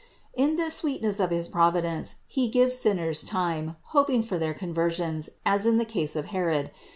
[0.35, 0.49] 616.
[0.49, 5.29] In this sweetness of his Providence He gives sin ners time, hoping for their conversions,
[5.45, 6.71] as in the case of Herod.